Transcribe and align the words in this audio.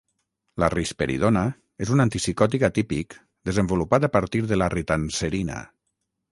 La 0.61 0.69
risperidona 0.73 1.43
és 1.87 1.91
un 1.97 2.01
antipsicòtic 2.07 2.67
atípic 2.69 3.19
desenvolupat 3.53 4.11
a 4.11 4.13
partir 4.19 4.45
de 4.53 4.61
la 4.63 4.75
ritanserina. 4.79 5.63